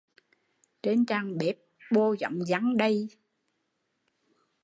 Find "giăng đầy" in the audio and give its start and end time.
2.45-3.09